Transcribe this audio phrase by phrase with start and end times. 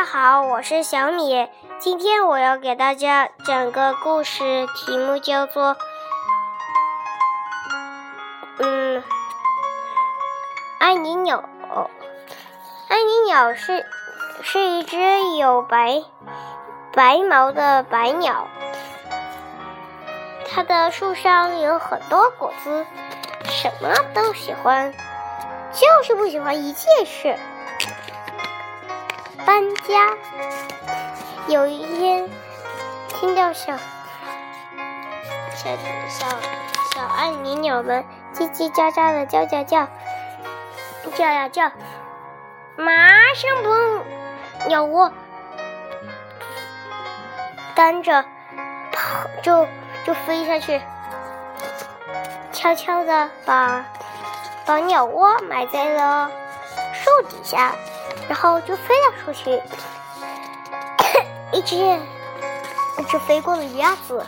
[0.00, 1.46] 大家好，我是小米。
[1.78, 5.76] 今天我要给大家讲个故事，题目叫做
[8.60, 9.04] “嗯，
[10.78, 11.44] 爱你鸟”。
[12.88, 13.84] 爱你鸟是
[14.42, 16.02] 是一只有白
[16.94, 18.46] 白毛的白鸟，
[20.48, 22.86] 它的树上有很多果子，
[23.44, 24.94] 什么都喜欢，
[25.74, 27.38] 就是不喜欢一件事。
[29.90, 30.16] 家。
[31.48, 32.30] 有一天，
[33.08, 33.76] 听到小
[35.54, 35.68] 小
[36.08, 36.26] 小
[36.94, 39.88] 小爱你鸟们叽叽喳喳的叫叫叫，
[41.16, 41.72] 叫呀叫，
[42.76, 42.94] 马
[43.34, 44.02] 上从
[44.68, 45.12] 鸟窝
[47.74, 48.24] 单着
[48.92, 49.66] 跑，就
[50.06, 50.80] 就飞下去，
[52.52, 53.84] 悄悄的把
[54.64, 56.30] 把鸟窝埋在了
[56.92, 57.72] 树底下。
[58.30, 59.60] 然后就飞了出去，
[61.52, 64.24] 一只一只飞过的鸭子，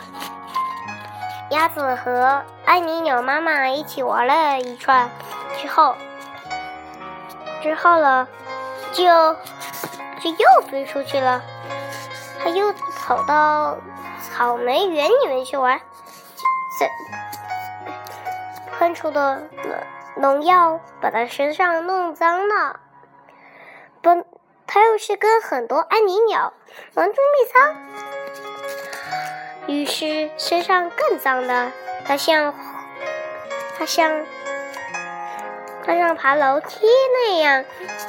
[1.51, 5.09] 鸭子和爱你鸟妈妈一起玩了一串，
[5.57, 5.95] 之后
[7.61, 8.27] 之后了，
[8.91, 11.41] 就就又飞出去了，
[12.43, 13.77] 它又跑到
[14.21, 15.79] 草莓园里面去玩，
[16.77, 16.91] 在
[18.77, 19.43] 喷出的
[20.17, 22.81] 农药把它身上弄脏了。
[24.03, 24.25] 不，
[24.67, 26.51] 他又是跟很多安妮鸟
[26.93, 27.75] 玩捉迷藏，
[29.67, 31.71] 于是身上更脏了。
[32.05, 32.53] 他像
[33.79, 34.25] 他像
[35.85, 37.63] 他像爬楼梯那样，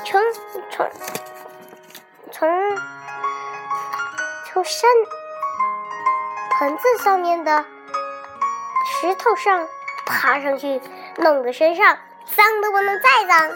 [0.05, 0.21] 从
[0.69, 0.91] 从
[2.33, 2.77] 从
[4.47, 4.91] 从山
[6.59, 7.65] 盆子上面的
[8.85, 9.69] 石头上
[10.07, 10.83] 爬上去，
[11.19, 11.97] 弄得身上
[12.35, 13.53] 脏的不能再脏。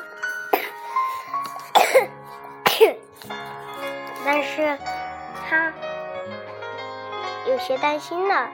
[4.30, 4.76] 但是，
[5.48, 5.72] 他
[7.46, 8.50] 有些担心了。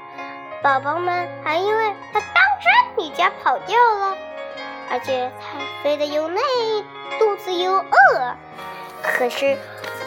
[0.63, 4.17] 宝宝们还因为他当真离家跑掉了，
[4.89, 6.41] 而且他飞得又累，
[7.19, 8.37] 肚子又饿。
[9.03, 9.59] 可是，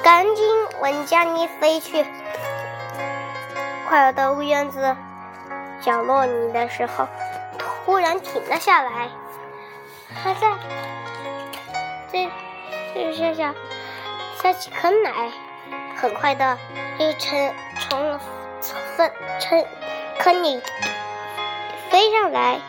[0.01, 0.47] 赶紧
[0.79, 2.05] 往家里飞去。
[3.89, 4.95] 快要到院子
[5.81, 7.09] 角落里的时候，
[7.57, 9.09] 突然停了下来。
[10.23, 10.47] 他在
[12.09, 12.29] 这
[12.93, 13.53] 这下下
[14.41, 15.29] 下起坑来。
[15.99, 16.57] 很快的，
[16.97, 17.11] 就
[17.79, 18.19] 从
[18.61, 19.67] 从粪从
[20.19, 20.61] 坑里
[21.89, 22.59] 飞上来，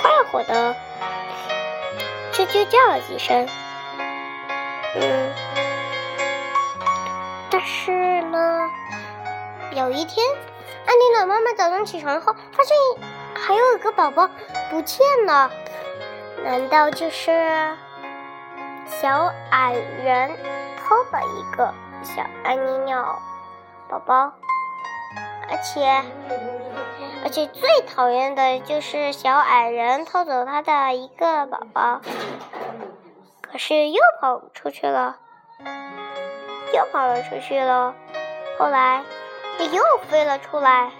[0.00, 0.76] 快活的
[2.32, 3.48] 啾啾叫了几声。
[4.96, 5.32] 嗯，
[7.50, 8.70] 但是呢，
[9.72, 10.26] 有一天，
[10.86, 12.76] 安妮的妈妈早上起床后，发现
[13.34, 14.28] 还有一个宝宝
[14.70, 15.50] 不见了。
[16.44, 17.76] 难道就是
[18.86, 20.30] 小矮人
[20.78, 21.72] 偷了一个？
[22.02, 23.20] 小安妮鸟
[23.88, 24.32] 宝宝，
[25.48, 26.02] 而且
[27.22, 32.00] 而且最讨厌的就是小矮人偷走他的一个宝宝，
[33.42, 35.18] 可是又跑出去了，
[36.72, 37.94] 又跑了出去了，
[38.58, 39.04] 后来
[39.58, 40.90] 他又飞了出来，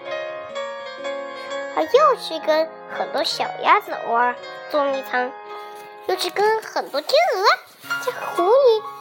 [1.75, 4.35] 他又去跟很多小鸭子玩
[4.69, 5.31] 捉迷藏，
[6.05, 7.43] 又去跟很多天鹅
[8.05, 9.00] 在湖里。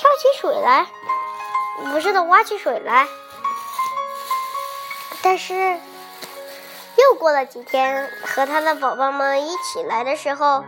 [0.00, 0.86] 跳起水来，
[1.92, 3.06] 不是的，挖起水来。
[5.20, 5.78] 但是，
[6.96, 10.64] 又过了几天，和他的宝宝们一起来的时候，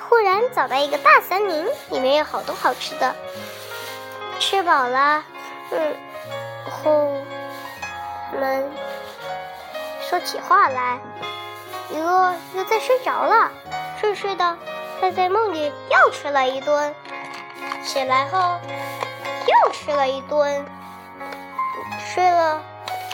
[0.00, 3.14] 忽然找到一个大森林，里面有好多好吃的。
[4.40, 5.22] 吃饱了，
[5.70, 5.96] 嗯，
[6.68, 7.08] 后
[8.32, 8.68] 们
[10.08, 10.98] 说起话来。
[11.90, 13.52] 一个又在睡着了，
[14.00, 14.58] 睡睡的，
[15.00, 16.92] 他在梦里又吃了一顿，
[17.84, 18.60] 起来后
[19.46, 20.64] 又吃了一顿，
[21.98, 22.62] 睡了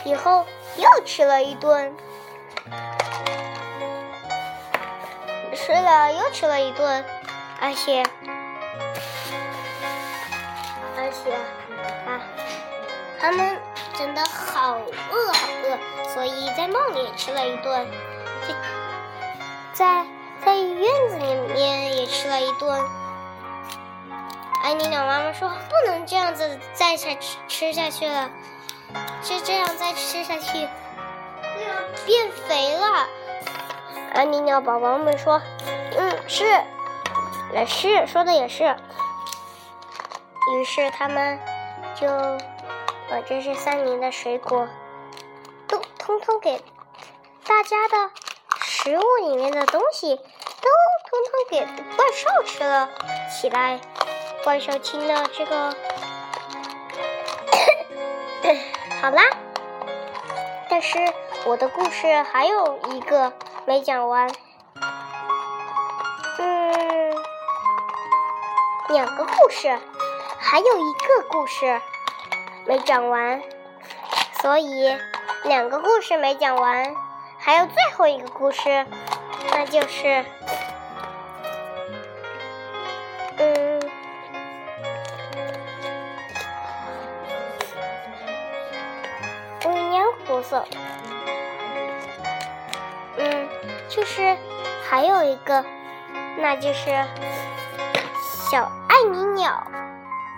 [0.04, 0.44] 以后
[0.76, 1.94] 又吃了一顿，
[5.54, 7.04] 睡了又吃了一顿，
[7.60, 8.02] 而且
[10.96, 11.32] 而且
[12.06, 12.20] 啊，
[13.18, 13.58] 他们
[13.96, 14.76] 真的好
[15.10, 15.78] 饿好饿，
[16.10, 17.86] 所以在梦里也吃了一顿。
[19.72, 20.06] 在
[20.44, 23.05] 在院子里面也吃了一顿。
[24.66, 28.28] 安妮鸟妈妈说：“不能这样子再下吃吃下去了，
[29.22, 30.68] 就这样再吃下去，
[32.04, 33.06] 变肥了。”
[34.12, 35.40] 安妮鸟宝宝们说
[35.96, 36.44] ：“嗯，是，
[37.52, 38.74] 也是，说的也是。”
[40.58, 41.38] 于是他们
[41.94, 42.08] 就
[43.08, 44.68] 把这些三年的水果
[45.68, 46.60] 都通通给
[47.46, 48.10] 大家的。
[48.64, 51.60] 食物里面的东西都通通给
[51.96, 52.88] 怪兽吃了
[53.30, 53.80] 起来。
[54.46, 55.74] 怪兽听了这个，
[59.02, 59.24] 好啦。
[60.70, 61.00] 但是
[61.46, 63.32] 我的故事还有一个
[63.64, 64.30] 没讲完，
[66.38, 67.12] 嗯，
[68.90, 69.76] 两个故事，
[70.38, 71.80] 还有一个故事
[72.66, 73.42] 没讲完，
[74.40, 74.96] 所以
[75.42, 76.94] 两个故事没讲完。
[77.36, 78.86] 还有最后一个故事，
[79.50, 80.24] 那就是，
[90.50, 90.66] 娘故事，
[93.18, 93.48] 嗯，
[93.88, 94.36] 就是
[94.88, 95.64] 还有一个，
[96.38, 97.04] 那就是
[98.50, 99.66] 小爱米鸟，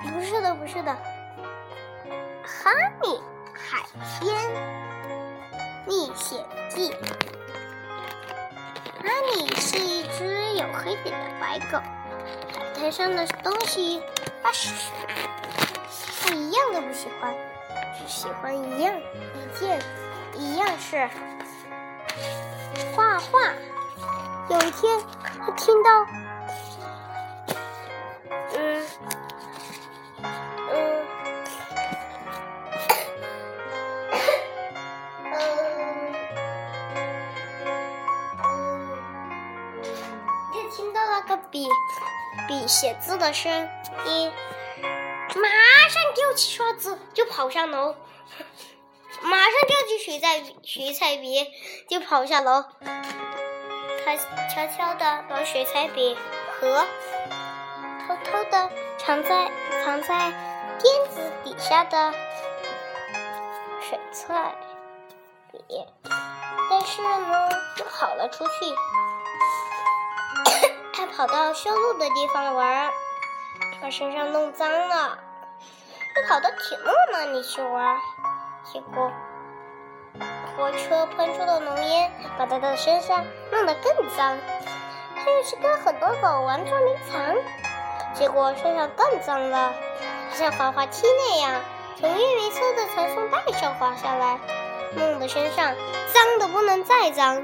[0.02, 0.96] 不是的，不是的，
[2.43, 2.70] 哈
[3.02, 3.20] 尼
[3.55, 3.84] 海
[4.20, 4.34] 天。
[5.87, 6.90] 历险记。
[9.02, 11.78] 哈尼是一只有黑点的白狗，
[12.55, 14.02] 海滩上的东西，
[14.43, 14.69] 它是
[16.20, 17.34] 它一样都不喜欢，
[18.08, 19.78] 喜欢一样一件，
[20.34, 21.08] 一样是
[22.96, 23.52] 画画。
[24.49, 26.06] 有一天，他听到
[28.56, 28.87] 嗯
[30.22, 31.05] 嗯，
[40.52, 41.37] 他听到那个。
[41.50, 41.66] 笔
[42.46, 43.50] 笔写字的声
[44.05, 44.31] 音，
[45.34, 45.49] 妈
[45.88, 47.96] 上丢起刷子就跑上楼，
[49.23, 51.46] 马上丢起水彩水彩笔
[51.88, 52.64] 就跑下楼。
[54.05, 54.17] 他
[54.49, 56.17] 悄悄地把水彩笔
[56.61, 56.87] 盒
[58.06, 59.50] 偷偷地藏在
[59.85, 60.31] 藏在
[60.79, 62.14] 垫子底下的
[63.81, 64.55] 水彩
[65.52, 65.87] 笔，
[66.70, 67.49] 但是呢，
[67.79, 68.50] 又跑了出去。
[70.94, 72.91] 他跑到修路的地方玩，
[73.81, 75.19] 把身上弄脏了。
[76.26, 77.99] 跑到铁路那里去玩，
[78.65, 79.11] 结果
[80.56, 84.38] 火车喷出的浓烟把他的身上弄得更脏。
[85.17, 87.37] 他又去跟很多狗玩捉迷藏，
[88.15, 89.73] 结果身上更脏了，
[90.32, 91.61] 像滑滑梯那样
[92.00, 94.38] 从玉米车的传送带上滑下来，
[94.97, 95.75] 弄得身上
[96.12, 97.43] 脏的不能再脏。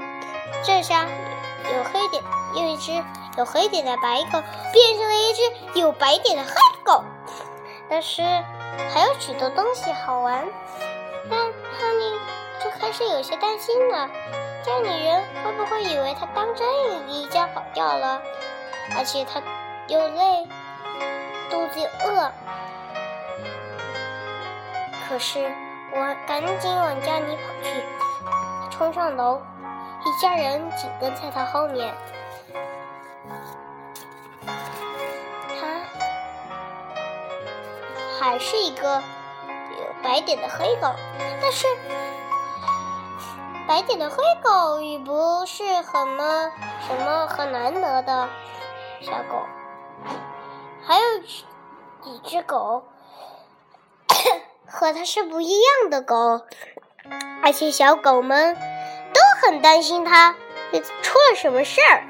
[0.63, 2.23] 这下有黑点，
[2.55, 3.03] 有一只。
[3.37, 4.41] 有黑点的白狗
[4.71, 5.41] 变成了一只
[5.81, 6.53] 有白点的黑
[6.85, 7.03] 狗，
[7.89, 8.21] 但是
[8.93, 10.45] 还有许多东西好玩。
[11.29, 12.13] 但哈尼
[12.63, 14.09] 就开始有些担心了：
[14.63, 16.67] 家里人会不会以为他当真
[17.07, 18.21] 离家跑掉了？
[18.97, 19.41] 而且他
[19.87, 20.47] 又累，
[21.49, 22.31] 肚子饿。
[25.07, 25.51] 可是
[25.91, 27.83] 我赶紧往家里跑去，
[28.69, 29.41] 冲上楼，
[30.05, 31.93] 一家人紧跟在他后面。
[38.19, 39.03] 还是一个
[39.77, 40.87] 有白点的黑狗，
[41.41, 41.67] 但是
[43.67, 46.51] 白点的黑狗也不是很么
[46.87, 48.29] 什么很难得的
[49.01, 49.45] 小狗，
[50.85, 52.85] 还有几只狗
[54.65, 56.45] 和它是不一样的狗，
[57.43, 58.55] 而且小狗们
[59.13, 60.35] 都很担心它
[61.01, 62.03] 出了什么事儿，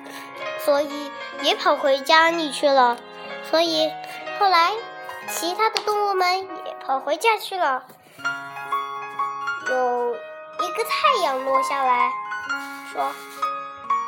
[0.63, 2.97] 所以也跑回家里去了。
[3.50, 3.91] 所以
[4.39, 4.71] 后来。
[5.29, 7.84] 其他的动物们也跑回家去了。
[9.67, 12.12] 有一个太阳落下来，
[12.94, 13.12] 说：“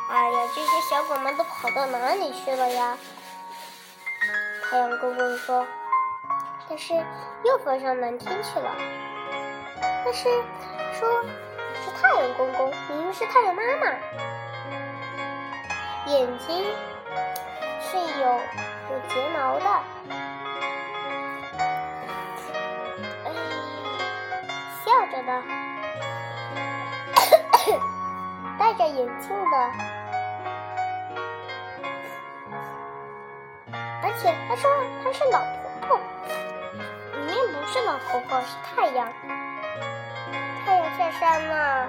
[0.10, 2.98] 哎呀，这些小狗们都跑到哪里去了呀？”
[4.70, 5.66] 太阳公公说
[6.70, 8.72] ：“但是又风上蓝天去了。”
[10.06, 10.30] 但是
[10.94, 11.24] 说，
[11.84, 13.88] 是太阳公公，明明是太阳妈妈。
[16.06, 16.66] 眼睛
[17.82, 18.28] 是有
[18.92, 20.27] 有睫毛的。
[25.28, 25.44] 的，
[28.58, 29.72] 戴着眼镜的，
[34.02, 34.72] 而且他说
[35.04, 35.46] 他是老婆
[35.86, 36.00] 婆，
[37.12, 39.12] 里面不是老婆婆，是太阳。
[40.66, 41.86] 太阳下山了，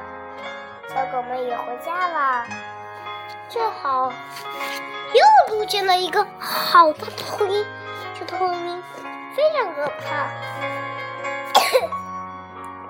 [0.89, 2.45] 小狗们也回家了。
[3.49, 4.13] 正好
[5.15, 7.65] 又路见了一个好大的秃鹰，
[8.19, 8.83] 这秃鹰
[9.37, 10.29] 非常可怕。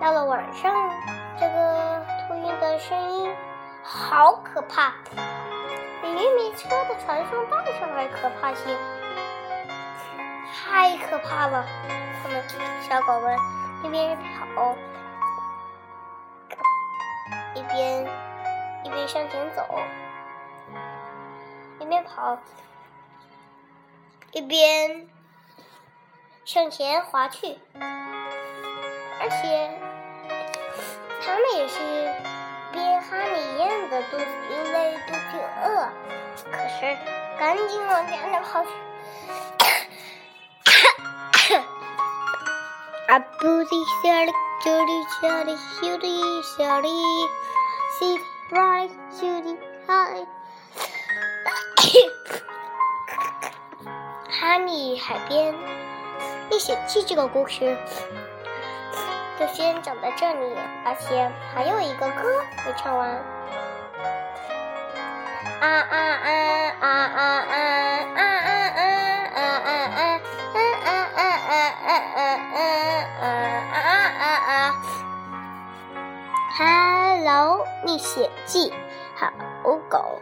[0.09, 0.73] 到了晚上，
[1.39, 3.31] 这个秃鹰的声音
[3.83, 4.95] 好可怕，
[6.01, 8.75] 比玉米车的传送带上还可怕些，
[10.47, 11.63] 太可怕了！
[12.23, 12.43] 他们
[12.89, 13.37] 小狗们
[13.85, 14.75] 一边跑，
[17.55, 18.09] 一边
[18.85, 19.79] 一边向前走。
[21.81, 22.39] 一边跑，
[24.33, 25.07] 一边
[26.47, 27.59] 向前滑去，
[29.21, 29.79] 而且
[31.59, 31.75] 也是
[32.71, 35.19] 边哈你一样的肚子因为肚子
[35.65, 35.89] 饿，
[36.53, 36.97] 可是
[37.37, 38.71] 赶紧往家里跑去。
[43.09, 46.89] 啊，布里小里，这里小里，小里小里
[47.99, 48.21] ，see
[48.53, 50.27] right，小里嗨。
[54.31, 55.53] 哈尼海边
[56.51, 57.77] 历险记这个故事
[59.39, 63.09] 就先讲到这里，而且还有一个歌没唱完。
[65.61, 66.29] 啊啊啊
[66.81, 68.99] 啊啊啊啊啊啊
[69.35, 71.23] 啊啊啊啊
[71.55, 72.21] 啊
[73.21, 73.23] 啊
[73.73, 73.79] 啊
[74.19, 74.75] 啊啊
[76.59, 78.75] ！Hello，历险记，
[79.15, 79.31] 好
[79.89, 80.21] 狗。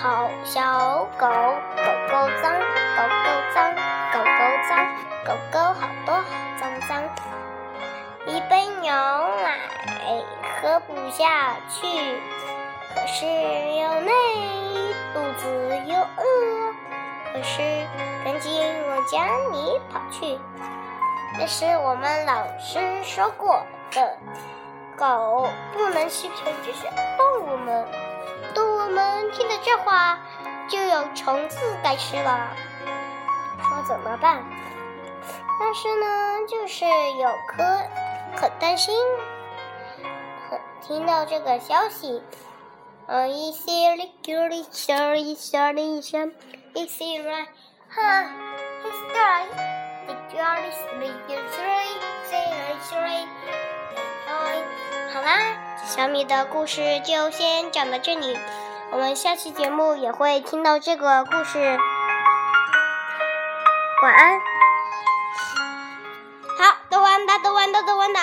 [0.00, 3.74] 好小狗，狗狗脏，狗狗脏，
[4.12, 4.86] 狗狗脏，
[5.26, 5.82] 狗狗好
[10.68, 11.86] 喝不下去，
[12.94, 14.12] 可是又累，
[15.14, 16.74] 肚子又饿，
[17.32, 17.62] 可是
[18.22, 20.38] 赶紧往家里跑去。
[21.38, 24.18] 那是我们老师说过的，
[24.94, 27.88] 狗不能欺骗这些动物们。
[28.54, 30.18] 动物们听了这话，
[30.68, 32.50] 就有虫子该吃了。
[33.62, 34.44] 说怎么办？
[35.58, 37.64] 但是呢，就是有颗
[38.36, 38.94] 很担心。
[40.88, 42.22] 听到这个消息，
[43.08, 46.32] 嗯，一些哩咕哩小哩小哩声，
[46.72, 47.46] 一些来
[47.90, 48.22] 哈，
[48.82, 49.44] 一些来，
[50.06, 51.44] 哩咕哩哩哩哩哩
[53.04, 53.28] 哩。
[55.12, 58.38] 好啦，小米的故事就先讲到这里。
[58.90, 61.78] 我们下期节目也会听到这个故事。
[64.02, 64.40] 晚安。
[66.58, 68.20] 好，都完的，都完的，都完的。